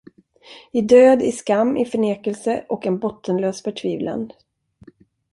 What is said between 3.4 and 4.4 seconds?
förtvivlan.